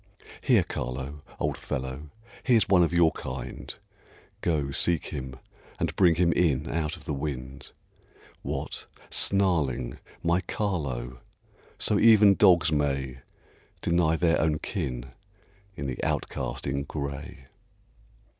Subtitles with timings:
[0.41, 2.09] Here, Carlo, old fellow,
[2.43, 3.71] he's one of your kind,
[4.41, 5.35] Go, seek him,
[5.79, 7.69] and bring him in out of the wind.
[8.41, 8.87] What!
[9.11, 11.19] snarling, my Carlo!
[11.77, 13.19] So even dogs may
[13.83, 15.11] Deny their own kin
[15.75, 17.45] in the outcast in gray.